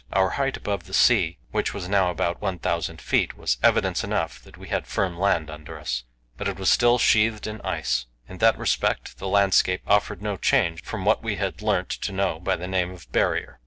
Our 0.11 0.31
height 0.31 0.57
above 0.57 0.85
the 0.85 0.95
sea, 0.95 1.37
which 1.51 1.75
was 1.75 1.87
now 1.87 2.09
about 2.09 2.41
1,000 2.41 2.99
feet, 2.99 3.37
was 3.37 3.59
evidence 3.61 4.03
enough 4.03 4.41
that 4.41 4.57
we 4.57 4.69
had 4.69 4.87
firm 4.87 5.15
land 5.15 5.51
under 5.51 5.77
us, 5.79 6.05
but 6.37 6.47
it 6.47 6.57
was 6.57 6.71
still 6.71 6.97
sheathed 6.97 7.45
in 7.45 7.61
ice. 7.61 8.07
In 8.27 8.39
that 8.39 8.57
respect 8.57 9.19
the 9.19 9.27
landscape 9.27 9.81
offered 9.85 10.23
no 10.23 10.37
change 10.37 10.81
from 10.81 11.05
what 11.05 11.21
we 11.21 11.35
had 11.35 11.61
learnt 11.61 11.89
to 11.89 12.11
know 12.11 12.39
by 12.39 12.55
the 12.55 12.67
name 12.67 12.89
of 12.89 13.11
"Barrier." 13.11 13.59